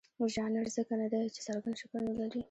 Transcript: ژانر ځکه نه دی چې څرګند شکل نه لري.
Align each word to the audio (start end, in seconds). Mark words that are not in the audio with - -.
ژانر 0.33 0.65
ځکه 0.75 0.93
نه 1.01 1.07
دی 1.11 1.23
چې 1.35 1.41
څرګند 1.47 1.79
شکل 1.81 2.01
نه 2.07 2.13
لري. 2.19 2.39